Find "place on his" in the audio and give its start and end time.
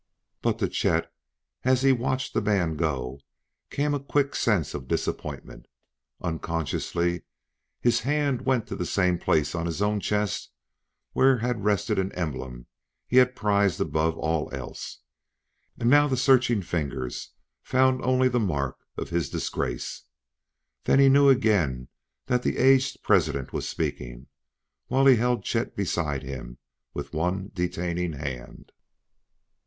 9.19-9.79